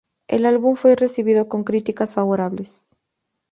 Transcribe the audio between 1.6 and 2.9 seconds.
críticas favorables.